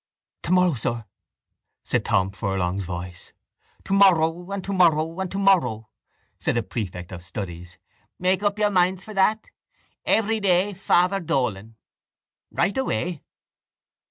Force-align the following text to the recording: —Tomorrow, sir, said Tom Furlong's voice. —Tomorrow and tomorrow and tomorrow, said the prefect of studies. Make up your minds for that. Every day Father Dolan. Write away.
—Tomorrow, 0.41 0.73
sir, 0.73 1.05
said 1.83 2.03
Tom 2.05 2.31
Furlong's 2.31 2.85
voice. 2.85 3.33
—Tomorrow 3.83 4.49
and 4.49 4.63
tomorrow 4.63 5.19
and 5.19 5.29
tomorrow, 5.31 5.89
said 6.39 6.55
the 6.55 6.63
prefect 6.63 7.11
of 7.11 7.21
studies. 7.21 7.77
Make 8.17 8.41
up 8.41 8.57
your 8.57 8.71
minds 8.71 9.03
for 9.03 9.13
that. 9.13 9.51
Every 10.03 10.39
day 10.39 10.73
Father 10.73 11.19
Dolan. 11.19 11.75
Write 12.49 12.79
away. 12.79 13.21